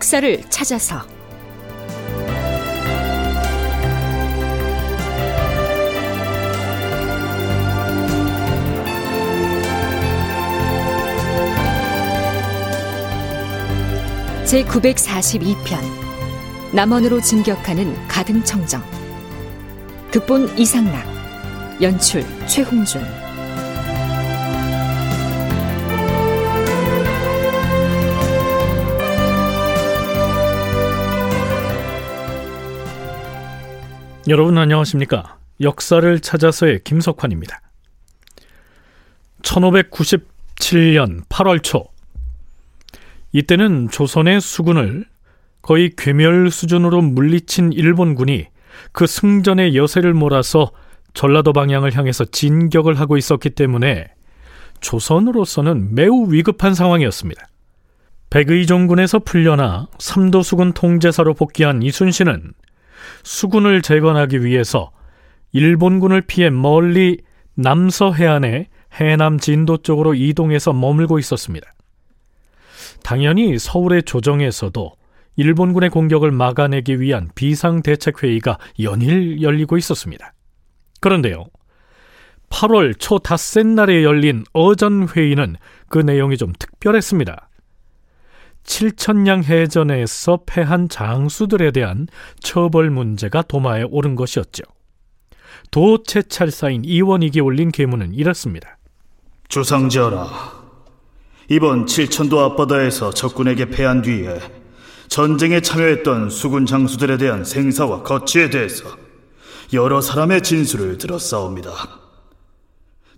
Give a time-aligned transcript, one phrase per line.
[0.00, 1.02] 역사를 찾아서.
[14.46, 15.78] 제 942편
[16.72, 18.82] 남원으로 진격하는 가등청정.
[20.10, 21.04] 극본 이상락
[21.82, 23.02] 연출 최홍준
[34.30, 35.38] 여러분 안녕하십니까?
[35.60, 37.60] 역사를 찾아서의 김석환입니다.
[39.42, 41.88] 1597년 8월 초
[43.32, 45.04] 이때는 조선의 수군을
[45.62, 48.46] 거의 괴멸 수준으로 물리친 일본군이
[48.92, 50.70] 그 승전의 여세를 몰아서
[51.12, 54.14] 전라도 방향을 향해서 진격을 하고 있었기 때문에
[54.80, 57.48] 조선으로서는 매우 위급한 상황이었습니다.
[58.30, 62.52] 백의종군에서 풀려나 삼도수군 통제사로 복귀한 이순신은
[63.22, 64.90] 수군을 재건하기 위해서
[65.52, 67.18] 일본군을 피해 멀리
[67.54, 71.72] 남서 해안의 해남 진도 쪽으로 이동해서 머물고 있었습니다.
[73.02, 74.92] 당연히 서울의 조정에서도
[75.36, 80.32] 일본군의 공격을 막아내기 위한 비상대책회의가 연일 열리고 있었습니다.
[81.00, 81.46] 그런데요,
[82.50, 85.56] 8월 초 닷새 날에 열린 어전회의는
[85.88, 87.48] 그 내용이 좀 특별했습니다.
[88.70, 92.06] 칠천량 해전에서 패한 장수들에 대한
[92.38, 94.62] 처벌 문제가 도마에 오른 것이었죠.
[95.72, 98.78] 도채찰사인 이원익이 올린 계문은 이렇습니다.
[99.48, 100.52] 주상전하,
[101.48, 104.38] 이번 칠천도 앞바다에서 적군에게 패한 뒤에
[105.08, 108.84] 전쟁에 참여했던 수군 장수들에 대한 생사와 거취에 대해서
[109.72, 111.72] 여러 사람의 진술을 들었사옵니다.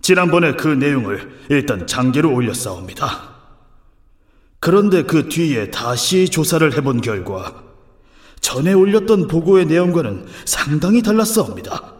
[0.01, 3.32] 지난번에 그 내용을 일단 장계로 올렸사옵니다.
[4.63, 7.65] 그런데 그 뒤에 다시 조사를 해본 결과
[8.39, 11.95] 전에 올렸던 보고의 내용과는 상당히 달랐사옵니다.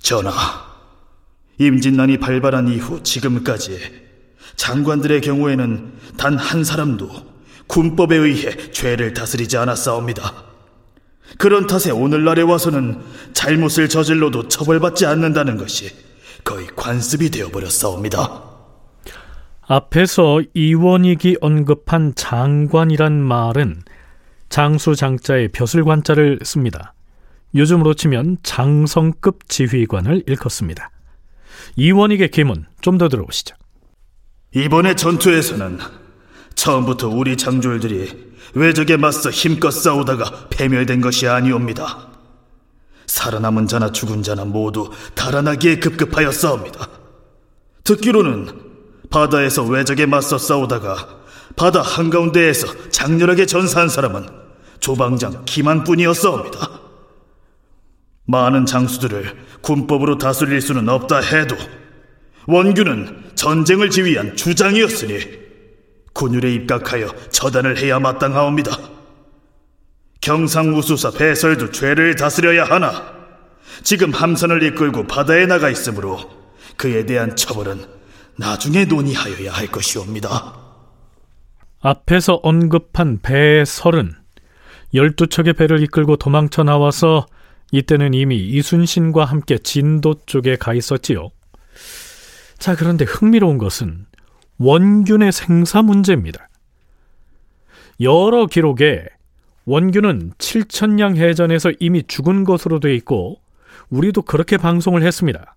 [0.00, 0.32] 전하,
[1.58, 3.80] 임진난이 발발한 이후 지금까지
[4.54, 7.10] 장관들의 경우에는 단 한 사람도
[7.66, 10.32] 군법에 의해 죄를 다스리지 않았사옵니다.
[11.38, 13.00] 그런 탓에 오늘날에 와서는
[13.32, 15.90] 잘못을 저질러도 처벌받지 않는다는 것이
[16.44, 18.53] 거의 관습이 되어버렸사옵니다.
[19.66, 23.82] 앞에서 이원익이 언급한 장관이란 말은
[24.48, 26.94] 장수장자의 벼슬관자를 씁니다.
[27.54, 30.90] 요즘으로 치면 장성급 지휘관을 일컫습니다.
[31.76, 33.56] 이원익의 계문 좀 더 들어보시죠.
[34.54, 35.78] 이번의 전투에서는
[36.54, 42.08] 처음부터 우리 장졸들이 외적에 맞서 힘껏 싸우다가 패멸된 것이 아니옵니다.
[43.06, 46.88] 살아남은 자나 죽은 자나 모두 달아나기에 급급하여 싸웁니다.
[47.82, 48.63] 듣기로는
[49.14, 51.20] 바다에서 외적에 맞서 싸우다가
[51.54, 54.26] 바다 한가운데에서 장렬하게 전사한 사람은
[54.80, 56.80] 조방장 김한뿐이었사옵니다.
[58.26, 61.54] 많은 장수들을 군법으로 다스릴 수는 없다 해도
[62.48, 65.20] 원규는 전쟁을 지휘한 주장이었으니
[66.12, 68.76] 군율에 입각하여 처단을 해야 마땅하옵니다.
[70.22, 73.14] 경상우수사 배설도 죄를 다스려야 하나
[73.84, 76.18] 지금 함선을 이끌고 바다에 나가 있으므로
[76.76, 78.03] 그에 대한 처벌은
[78.36, 80.56] 나중에 논의하여야 할 것이옵니다.
[81.80, 84.14] 앞에서 언급한 배설은
[84.94, 87.26] 12척의 배를 이끌고 도망쳐 나와서
[87.72, 91.30] 이때는 이미 이순신과 함께 진도 쪽에 가 있었지요.
[92.58, 94.06] 자, 그런데 흥미로운 것은
[94.58, 96.48] 원균의 생사 문제입니다.
[98.00, 99.04] 여러 기록에
[99.66, 103.40] 원균은 칠천량 해전에서 이미 죽은 것으로 돼 있고
[103.90, 105.56] 우리도 그렇게 방송을 했습니다.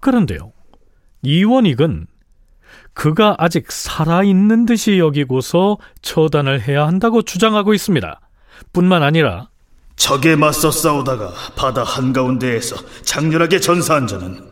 [0.00, 0.52] 그런데요.
[1.22, 2.06] 이원익은
[2.94, 8.20] 그가 아직 살아있는 듯이 여기고서 처단을 해야 한다고 주장하고 있습니다.
[8.72, 9.48] 뿐만 아니라
[9.96, 14.50] 적에 맞서 싸우다가 바다 한가운데에서 장렬하게 전사한 자는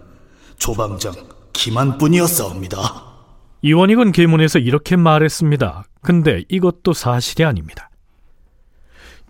[0.59, 1.12] 조방장
[1.53, 2.79] 기만뿐이었사옵니다.
[3.62, 5.85] 이원익은 계문에서 이렇게 말했습니다.
[6.03, 7.91] 근데 이것도 사실이 아닙니다.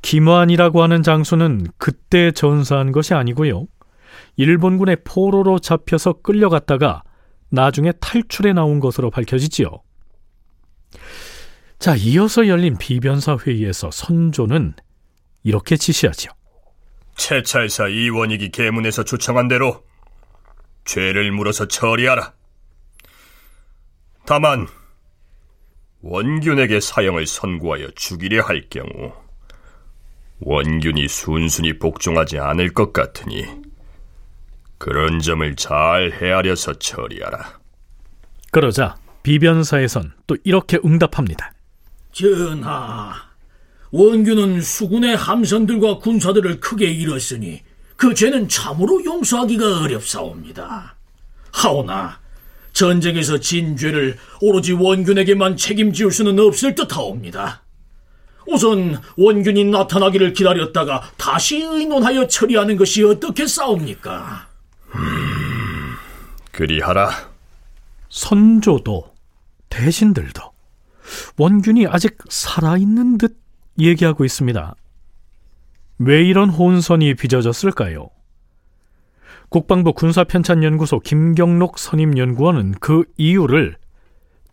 [0.03, 3.67] 김환이라고 하는 장수는 그때 전사한 것이 아니고요.
[4.37, 7.03] 일본군의 포로로 잡혀서 끌려갔다가
[7.55, 9.71] 나중에 탈출해 나온 것으로 밝혀지지요.
[11.79, 14.75] 자, 이어서 열린 비변사 회의에서 선조는
[15.43, 16.31] 이렇게 지시하죠.
[17.17, 19.85] 채찰사 이원익이 계문에서 주청한 대로
[20.85, 22.33] 죄를 물어서 처리하라.
[24.27, 24.67] 다만
[26.01, 29.13] 원균에게 사형을 선고하여 죽이려 할 경우
[30.41, 33.64] 원균이 순순히 복종하지 않을 것 같으니
[34.79, 37.59] 그런 점을 잘 헤아려서 처리하라.
[38.51, 41.53] 그러자 비변사에선 또 이렇게 응답합니다.
[42.13, 43.15] 전하,
[43.91, 47.63] 원균은 수군의 함선들과 군사들을 크게 잃었으니
[47.97, 50.97] 그 죄는 참으로 용서하기가 어렵사옵니다.
[51.53, 52.19] 하오나
[52.73, 57.63] 전쟁에서 진 죄를 오로지 원균에게만 책임지을 수는 없을 듯하옵니다.
[58.47, 64.54] 우선 원균이 나타나기를 기다렸다가 다시 의논하여 처리하는 것이 어떻게 싸웁니까?
[64.95, 65.95] 음,
[66.53, 67.11] 그리하라.
[68.09, 69.13] 선조도
[69.69, 70.41] 대신들도
[71.37, 73.37] 원균이 아직 살아있는 듯
[73.79, 74.75] 얘기하고 있습니다.
[75.99, 78.09] 왜 이런 혼선이 빚어졌을까요?
[79.49, 83.77] 국방부 군사편찬연구소 김경록 선임연구원은 그 이유를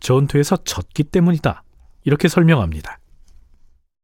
[0.00, 1.62] 전투에서 졌기 때문이다.
[2.04, 2.98] 이렇게 설명합니다.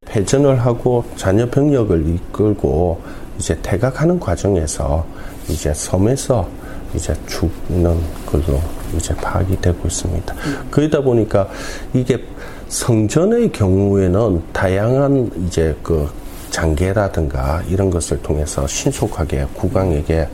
[0.06, 3.02] 패전을 하고 자녀 병력을 이끌고
[3.38, 5.06] 이제 퇴각하는 과정에서
[5.48, 6.48] 이제 섬에서
[6.94, 8.60] 이제 죽는 걸로
[8.96, 10.34] 이제 파악이 되고 있습니다.
[10.70, 11.48] 그러다 보니까
[11.92, 12.22] 이게
[12.68, 16.08] 성전의 경우에는 다양한 이제 그
[16.50, 20.28] 장계라든가 이런 것을 통해서 신속하게 국왕에게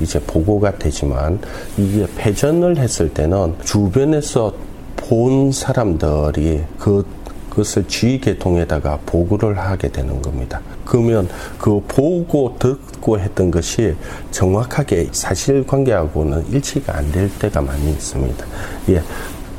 [0.00, 1.38] 이제 보고가 되지만
[1.76, 4.52] 이게 패전을 했을 때는 주변에서
[4.96, 7.04] 본 사람들이 그
[7.50, 10.60] 그것을 지휘계통에다가 보고를 하게 되는 겁니다.
[10.84, 13.94] 그러면 그 보고 듣고 했던 것이
[14.30, 18.46] 정확하게 사실관계하고는 일치가 안 될 때가 많이 있습니다.
[18.90, 19.02] 예.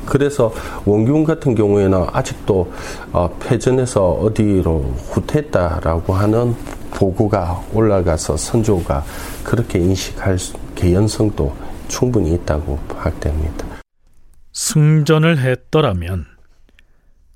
[0.06, 0.54] 그래서
[0.86, 2.72] 원균 같은 경우에는 아직도
[3.12, 4.80] 어, 패전에서 어디로
[5.12, 6.56] 후퇴했다라고 하는
[6.92, 9.04] 보고가 올라가서 선조가
[9.44, 10.38] 그렇게 인식할
[10.76, 11.54] 개연성도
[11.88, 13.66] 충분히 있다고 파악됩니다.
[14.54, 16.26] 승전을 했더라면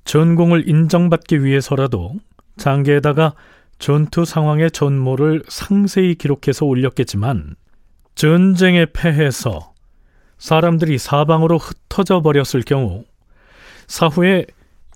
[0.06, 2.14] 전공을 인정받기 위해서라도
[2.56, 3.34] 장계에다가
[3.78, 7.56] 전투 상황의 전모를 상세히 기록해서 올렸겠지만
[8.14, 9.74] 전쟁에 패해서
[10.38, 13.04] 사람들이 사방으로 흩어져 버렸을 경우
[13.88, 14.46] 사후에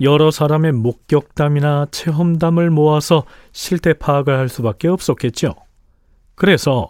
[0.01, 5.55] 여러 사람의 목격담이나 체험담을 모아서 실태 파악을 할 수밖에 없었겠죠.
[6.35, 6.89] 그래서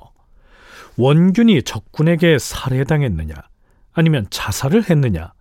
[0.96, 3.34] 원균이 적군에게 살해당했느냐
[3.92, 5.32] 아니면 자살을 했느냐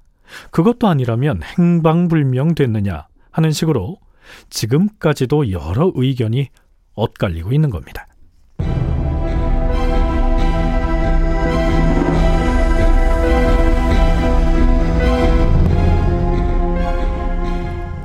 [0.51, 3.97] 그것도 아니라면 행방불명 됐느냐 하는 식으로
[4.49, 6.49] 지금까지도 여러 의견이
[6.93, 8.05] 엇갈리고 있는 겁니다.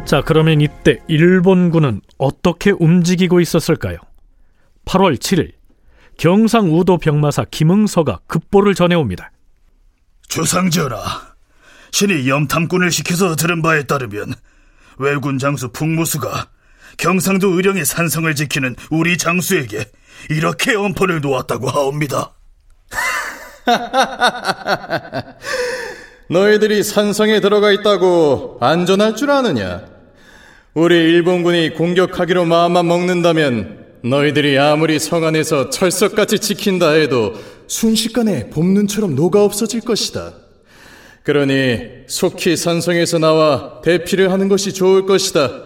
[0.05, 3.97] 자, 그러면 이때 일본군은 어떻게 움직이고 있었을까요?
[4.85, 5.53] 8월 7일
[6.19, 9.33] 경상우도 병마사 김응서가 급보를 전해옵니다.
[10.29, 11.34] 주상전하,
[11.95, 14.35] 신이 염탐꾼을 시켜서 들은 바에 따르면
[14.99, 16.49] 외군 장수 풍무수가
[16.97, 19.85] 경상도 의령의 산성을 지키는 우리 장수에게
[20.29, 22.33] 이렇게 엄포를 놓았다고 하옵니다.
[26.31, 29.85] 너희들이 산성에 들어가 있다고 안전할 줄 아느냐?
[30.75, 39.45] 우리 일본군이 공격하기로 마음만 먹는다면 너희들이 아무리 성 안에서 철석같이 지킨다 해도 순식간에 봄눈처럼 녹아
[39.45, 40.44] 없어질 것이다.
[41.25, 45.65] 그러니 속히 산성에서 나와 대피를 하는 것이 좋을 것이다.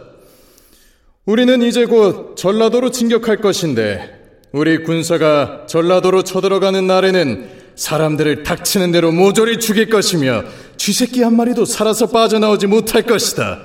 [1.27, 4.19] 우리는 이제 곧 전라도로 진격할 것인데
[4.53, 10.45] 우리 군사가 전라도로 쳐들어가는 날에는 사람들을 닥치는 대로 모조리 죽일 것이며
[10.77, 13.61] 쥐새끼 한 마리도 살아서 빠져나오지 못할 것이다.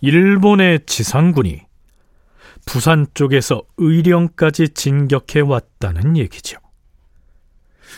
[0.00, 1.60] 일본의 지상군이
[2.64, 6.58] 부산 쪽에서 의령까지 진격해 왔다는 얘기죠.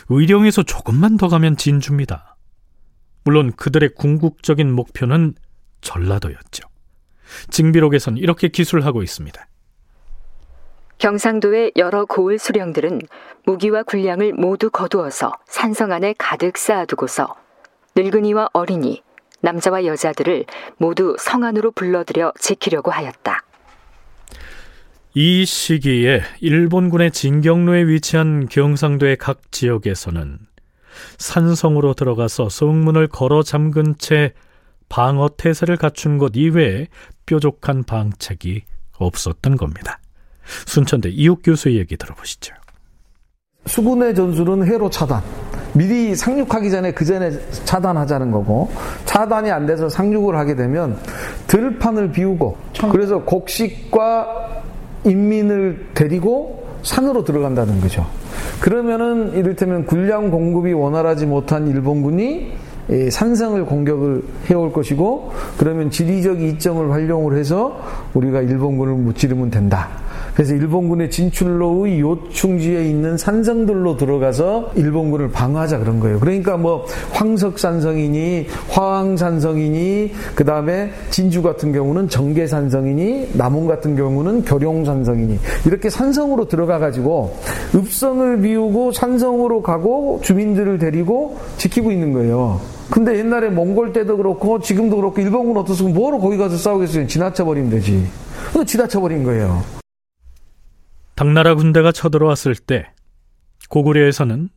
[0.09, 2.32] 의령에서 조금만 더 가면 진주입니다.
[3.23, 5.35] 물론 그들의 궁극적인 목표는
[5.81, 6.67] 전라도였죠.
[7.49, 9.47] 징비록에선 이렇게 기술하고 있습니다.
[10.97, 13.01] 경상도의 여러 고을 수령들은
[13.45, 17.35] 무기와 군량을 모두 거두어서 산성 안에 가득 쌓아두고서
[17.95, 19.03] 늙은이와 어린이,
[19.41, 20.45] 남자와 여자들을
[20.77, 23.41] 모두 성 안으로 불러들여 지키려고 하였다.
[25.15, 30.39] 이 시기에 일본군의 진경로에 위치한 경상도의 각 지역에서는
[31.17, 34.33] 산성으로 들어가서 성문을 걸어 잠근 채
[34.89, 36.87] 방어 태세를 갖춘 것 이외에
[37.25, 38.63] 뾰족한 방책이
[38.97, 39.99] 없었던 겁니다.
[40.65, 42.53] 순천대 이욱 교수의 얘기 들어보시죠.
[43.65, 45.21] 수군의 전술은 회로 차단.
[45.73, 47.31] 미리 상륙하기 전에 그 전에
[47.65, 48.71] 차단하자는 거고
[49.05, 50.99] 차단이 안 돼서 상륙을 하게 되면
[51.47, 52.57] 들판을 비우고
[52.91, 54.61] 그래서 곡식과
[55.05, 58.05] 인민을 데리고 산으로 들어간다는 거죠.
[58.59, 62.53] 그러면은 이를테면 군량 공급이 원활하지 못한 일본군이
[63.09, 67.79] 산성을 공격을 해올 것이고 그러면 지리적 이점을 활용을 해서
[68.13, 70.02] 우리가 일본군을 무찌르면 된다.
[70.33, 76.19] 그래서 일본군의 진출로의 요충지에 있는 산성들로 들어가서 일본군을 방어하자 그런 거예요.
[76.19, 85.89] 그러니까 뭐 황석산성이니 화왕산성이니 그 다음에 진주 같은 경우는 정계산성이니 남원 같은 경우는 교룡산성이니 이렇게
[85.89, 87.35] 산성으로 들어가 가지고
[87.75, 92.59] 읍성을 비우고 산성으로 가고 주민들을 데리고 지키고 있는 거예요.
[92.89, 97.07] 근데 옛날에 몽골 때도 그렇고 지금도 그렇고 일본군 어떻으면 뭐로 거기 가서 싸우겠어요?
[97.07, 98.05] 지나쳐 버리면 되지.
[98.51, 99.82] 근데 지나쳐 버린 거예요.
[101.15, 102.91] 당나라 군대가 쳐들어왔을 때
[103.69, 104.49] 고구려에서는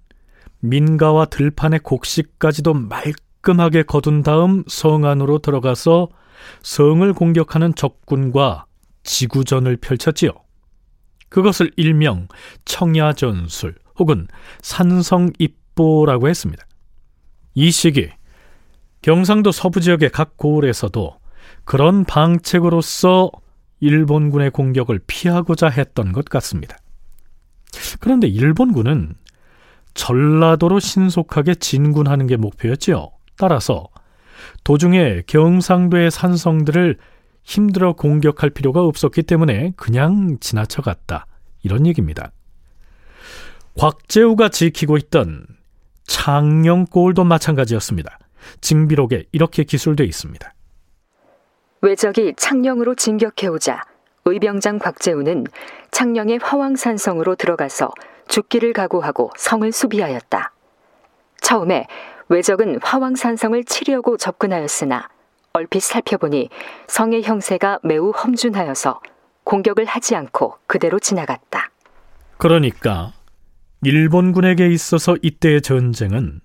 [0.61, 6.09] 민가와 들판의 곡식까지도 말끔하게 거둔 다음 성 안으로 들어가서
[6.63, 8.67] 성을 공격하는 적군과
[9.03, 10.31] 지구전을 펼쳤지요.
[11.29, 12.29] 그것을 일명
[12.65, 14.27] 청야전술 혹은
[14.63, 16.67] 산성입보라고 했습니다.
[17.55, 18.11] 이 시기
[19.03, 21.19] 경상도 서부 지역의 각 고을에서도
[21.65, 23.31] 그런 방책으로서
[23.80, 26.76] 일본군의 공격을 피하고자 했던 것 같습니다.
[28.00, 29.14] 그런데 일본군은
[29.95, 33.11] 전라도로 신속하게 진군하는 게 목표였지요.
[33.37, 33.87] 따라서
[34.64, 36.99] 도중에 경상도의 산성들을
[37.42, 41.26] 힘들어 공격할 필요가 없었기 때문에 그냥 지나쳐갔다.
[41.62, 42.33] 이런 얘기입니다.
[43.78, 45.47] 곽재우가 지키고 있던
[46.04, 48.18] 창녕골도 마찬가지였습니다.
[48.61, 50.54] 징비록에 이렇게 기술돼 있습니다.
[51.83, 53.83] 외적이 창녕으로 진격해오자
[54.25, 55.45] 의병장 곽재우는
[55.90, 57.92] 창녕의 화왕산성으로 들어가서
[58.28, 60.52] 죽기를 각오하고 성을 수비하였다.
[61.40, 61.87] 처음에
[62.28, 65.09] 외적은 화왕산성을 치려고 접근하였으나
[65.52, 66.50] 얼핏 살펴보니
[66.88, 69.00] 성의 형세가 매우 험준하여서
[69.45, 71.71] 공격을 하지 않고 그대로 지나갔다.
[72.37, 73.12] 그러니까
[73.83, 76.40] 일본군에게 있어서 이때의 전쟁은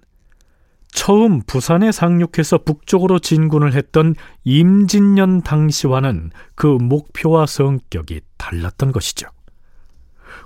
[0.92, 9.28] 처음 부산에 상륙해서 북쪽으로 진군을 했던 임진년 당시와는 그 목표와 성격이 달랐던 것이죠.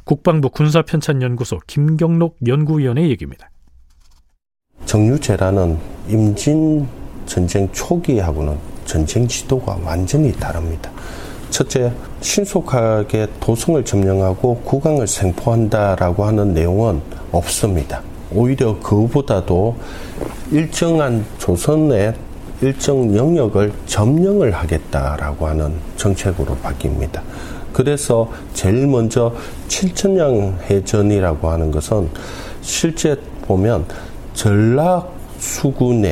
[0.04, 3.50] 국방부 군사편찬연구소 김경록 연구위원의 얘기입니다.
[4.86, 6.88] 정유재라는 임진
[7.26, 10.92] 전쟁 초기하고는 전쟁 지도가 완전히 다릅니다.
[11.50, 18.02] 첫째, 신속하게 도성을 점령하고 국왕을 생포한다라고 하는 내용은 없습니다.
[18.36, 19.76] 오히려 그보다도
[20.52, 22.14] 일정한 조선의
[22.62, 27.22] 일정 영역을 점령을 하겠다라고 하는 정책으로 바뀝니다.
[27.74, 29.34] 그래서 제일 먼저
[29.68, 32.08] 칠천량 해전이라고 하는 것은
[32.62, 33.86] 실제 보면
[34.34, 36.06] 전라수군의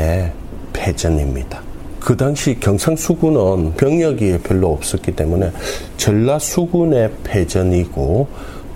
[0.74, 1.62] 패전입니다.
[2.00, 5.51] 그 당시 경상수군은 병력이 별로 없었기 때문에
[5.96, 8.27] 전라수군의 패전이고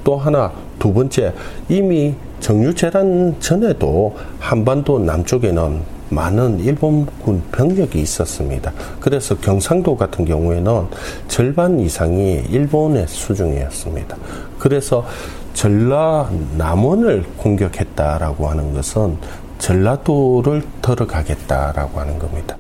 [0.06, 1.34] 또 하나 두 번째
[1.68, 8.72] 이미 정유재란 전에도 한반도 남쪽에는 많은 일본군 병력이 있었습니다.
[9.00, 10.88] 그래서 경상도 같은 경우에는
[11.28, 14.18] 절반 이상이 일본의 수중이었습니다.
[14.60, 15.06] 그래서
[15.54, 19.18] 전라 남원을 공격했다라고 하는 것은
[19.58, 22.58] 전라도를 들어가겠다라고 하는 겁니다.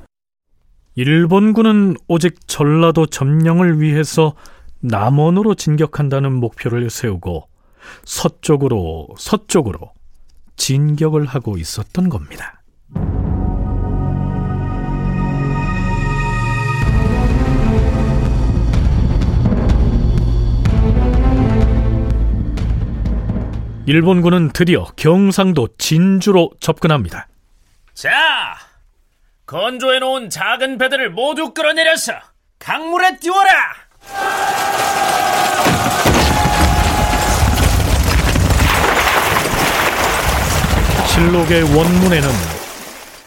[0.96, 4.34] 일본군은 오직 전라도 점령을 위해서
[4.80, 7.44] 남원으로 진격한다는 목표를 세우고
[8.06, 9.92] 서쪽으로 서쪽으로
[10.56, 12.62] 진격을 하고 있었던 겁니다.
[23.86, 27.30] 일본군은 드디어 경상도 진주로 접근합니다.
[27.94, 28.58] 자,
[29.46, 32.12] 건조해 놓은 작은 배들을 모두 끌어내려서
[32.60, 33.87] 강물에 띄워라!
[41.18, 42.30] 실록의 원문에는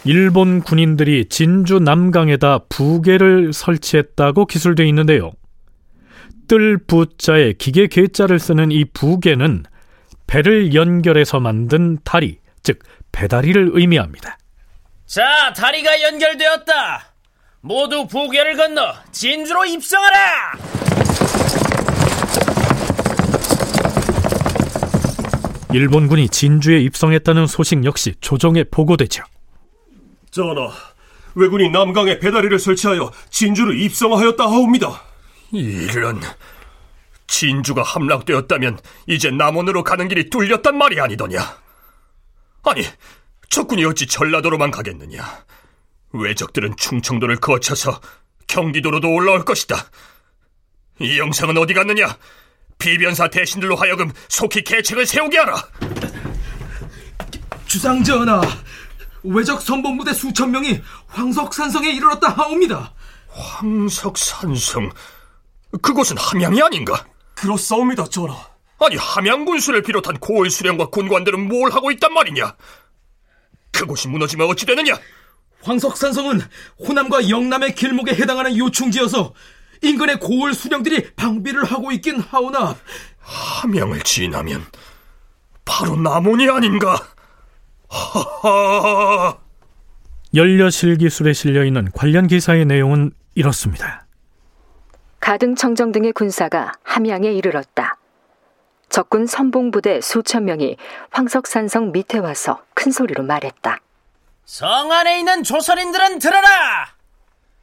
[0.05, 5.33] 일본 군인들이 진주 남강에다 부계를 설치했다고 기술되어 있는데요.
[6.47, 9.65] 뜰 부자에 기계 계자를 쓰는 이 부계는
[10.25, 12.79] 배를 연결해서 만든 다리, 즉
[13.11, 14.37] 배다리를 의미합니다.
[15.05, 17.13] 자, 다리가 연결되었다.
[17.59, 20.53] 모두 부계를 건너 진주로 입성하라.
[25.73, 29.23] 일본군이 진주에 입성했다는 소식 역시 조정에 보고되죠.
[30.29, 30.71] 전하,
[31.35, 35.01] 왜군이 남강에 배다리를 설치하여 진주를 입성하였다 하옵니다.
[35.51, 36.21] 이런
[37.27, 41.39] 진주가 함락되었다면 이제 남원으로 가는 길이 뚫렸단 말이 아니더냐?
[42.63, 42.83] 아니,
[43.49, 45.23] 적군이 어찌 전라도로만 가겠느냐?
[46.13, 47.99] 왜적들은 충청도를 거쳐서
[48.47, 49.77] 경기도로도 올라올 것이다.
[50.99, 52.17] 이 영상은 어디 갔느냐?
[52.81, 55.63] 비변사 대신들로 하여금 속히 계책을 세우게 하라.
[57.67, 58.41] 주상 전하,
[59.23, 62.93] 외적 선봉부대 수천 명이 황석산성에 이르렀다 하옵니다.
[63.29, 64.91] 황석산성?
[65.81, 67.05] 그곳은 함양이 아닌가?
[67.35, 68.35] 그렇사옵니다, 전하.
[68.79, 72.55] 아니 함양 군수를 비롯한 고을 수령과 군관들은 뭘 하고 있단 말이냐?
[73.71, 74.99] 그곳이 무너지면 어찌 되느냐?
[75.61, 76.41] 황석산성은
[76.79, 79.33] 호남과 영남의 길목에 해당하는 요충지여서
[79.81, 82.75] 인근의 고을 수령들이 방비를 하고 있긴 하오나
[83.19, 84.63] 함양을 지나면
[85.65, 86.95] 바로 남원이 아닌가?
[87.89, 89.37] 하하.
[90.33, 94.05] 연려실 기술에 실려 있는 관련 기사의 내용은 이렇습니다.
[95.19, 97.97] 가등청정 등의 군사가 함양에 이르렀다.
[98.89, 100.77] 적군 선봉부대 수천 명이
[101.11, 103.77] 황석산성 밑에 와서 큰 소리로 말했다.
[104.45, 106.87] 성 안에 있는 조선인들은 들어라!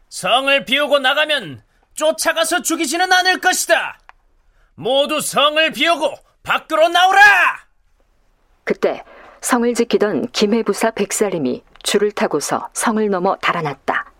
[0.08, 1.62] 성을 비우고 나가면
[1.98, 3.98] 쫓아가서 죽이지는 않을 것이다.
[4.76, 6.14] 모두 성을 비우고
[6.44, 7.20] 밖으로 나오라!
[8.62, 9.02] 그때
[9.40, 14.12] 성을 지키던 김해부사 백사림이 줄을 타고서 성을 넘어 달아났다.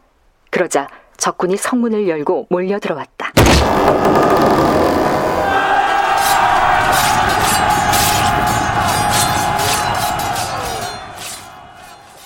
[0.51, 3.33] 그러자 적군이 성문을 열고 몰려 들어왔다.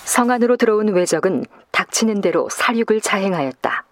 [0.06, 3.84] 성 안으로 들어온 외적은 닥치는 대로 사륙을 자행하였다.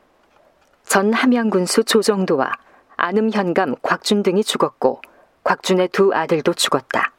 [0.91, 2.51] 전 함양군수 조정도와
[2.97, 5.01] 안음 현감 곽준 등이 죽었고
[5.45, 7.13] 곽준의 두 아들도 죽었다.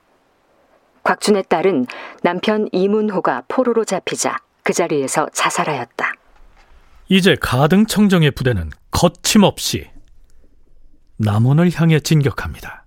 [1.04, 1.88] 곽준의 딸은
[2.22, 6.14] 남편 이문호가 포로로 잡히자 그 자리에서 자살하였다.
[7.08, 9.90] 이제 가등청정의 부대는 거침없이
[11.16, 12.81] 남원을 향해 진격합니다.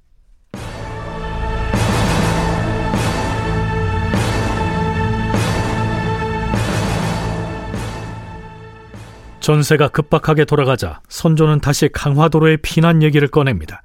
[9.45, 13.83] 전세가 급박하게 돌아가자 선조는 다시 강화도로의 피난 얘기를 꺼냅니다.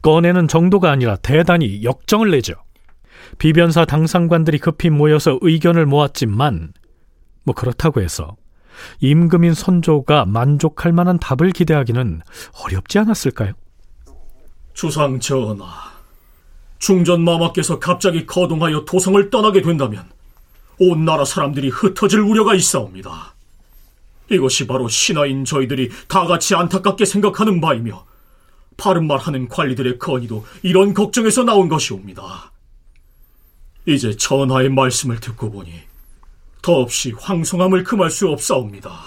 [0.00, 2.54] 꺼내는 정도가 아니라 대단히 역정을 내죠.
[3.36, 6.72] 비변사 당상관들이 급히 모여서 의견을 모았지만
[7.44, 8.36] 뭐 그렇다고 해서
[9.00, 12.22] 임금인 선조가 만족할 만한 답을 기대하기는
[12.64, 13.52] 어렵지 않았을까요?
[14.72, 15.66] 주상 전하,
[16.78, 20.06] 중전 마마께서 갑자기 거동하여 도성을 떠나게 된다면
[20.80, 23.35] 온 나라 사람들이 흩어질 우려가 있사옵니다.
[24.30, 28.04] 이것이 바로 신하인 저희들이 다 같이 안타깝게 생각하는 바이며
[28.76, 32.52] 바른 말하는 관리들의 건의도 이런 걱정에서 나온 것이옵니다.
[33.86, 35.72] 이제 전하의 말씀을 듣고 보니
[36.60, 39.00] 더없이 황송함을 금할 수 없사옵니다.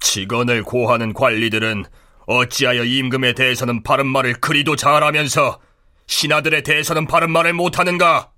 [0.00, 1.84] 직언을 고하는 관리들은
[2.26, 5.58] 어찌하여 임금에 대해서는 바른 말을 그리도 잘하면서
[6.06, 8.30] 신하들에 대해서는 바른 말을 못하는가?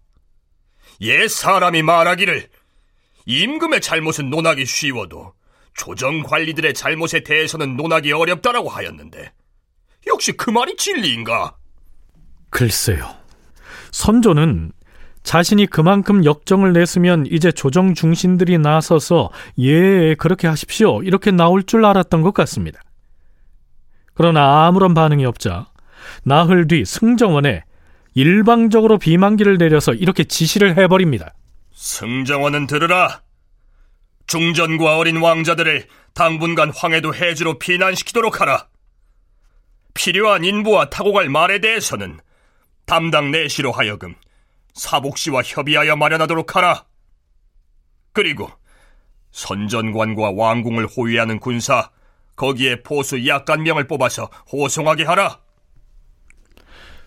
[1.00, 2.48] 옛 사람이 말하기를
[3.26, 5.34] 임금의 잘못은 논하기 쉬워도
[5.74, 9.33] 조정 관리들의 잘못에 대해서는 논하기 어렵다라고 하였는데
[10.06, 11.56] 역시 그 말이 진리인가?
[12.50, 13.09] 글쎄요.
[13.92, 14.72] 선조는
[15.22, 21.02] 자신이 그만큼 역정을 냈으면 이제 조정 중신들이 나서서 예, 그렇게 하십시오.
[21.02, 22.80] 이렇게 나올 줄 알았던 것 같습니다.
[24.14, 25.68] 그러나 아무런 반응이 없자
[26.24, 27.64] 나흘 뒤 승정원에
[28.14, 31.35] 일방적으로 비만기를 내려서 이렇게 지시를 해버립니다.
[31.74, 33.22] 승정원은 들으라.
[34.30, 38.68] 중전과 어린 왕자들을 당분간 황해도 해주로 피난시키도록 하라.
[39.92, 42.20] 필요한 인부와 타고 갈 말에 대해서는
[42.86, 44.14] 담당 내시로 하여금
[44.74, 46.84] 사복씨와 협의하여 마련하도록 하라.
[48.12, 48.48] 그리고
[49.32, 51.90] 선전관과 왕궁을 호위하는 군사,
[52.36, 55.40] 거기에 포수 약간명을 뽑아서 호송하게 하라.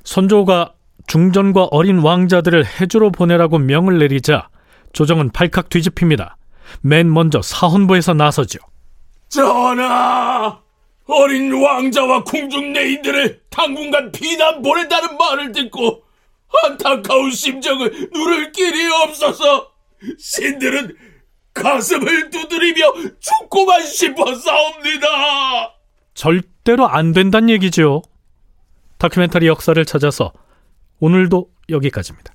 [0.04, 0.74] 선조가
[1.08, 4.50] 중전과 어린 왕자들을 해주로 보내라고 명을 내리자
[4.92, 6.36] 조정은 발칵 뒤집힙니다.
[6.82, 8.60] 맨 먼저 사헌부에서 나서죠.
[9.30, 10.62] 전하!
[11.06, 16.04] 어린 왕자와 궁중 내인들을 당분간 피난 보낸다는 말을 듣고
[16.64, 19.72] 안타까운 심정을 누를 길이 없어서
[20.18, 20.96] 신들은
[21.54, 25.74] 가슴을 두드리며 죽고만 싶어 싸웁니다.
[26.14, 28.02] 절대로 안 된다는 얘기죠.
[28.98, 30.32] 다큐멘터리 역사를 찾아서
[31.00, 32.34] 오늘도 여기까지입니다.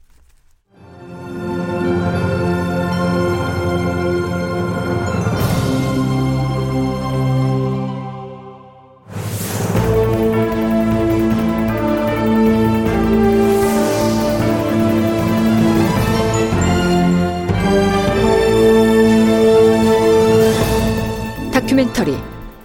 [21.79, 22.17] 다큐멘터리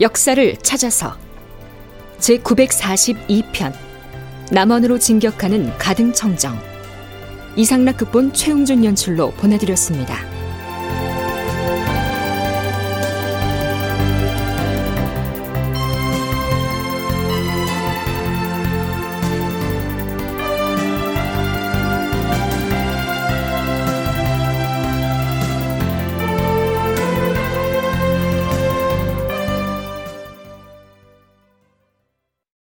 [0.02, 1.15] 역사를 찾아서
[2.17, 3.71] 제 942편
[4.52, 6.58] 남원으로 진격하는 가등청정
[7.56, 10.33] 이상락 극본 최웅준 연출로 보내드렸습니다.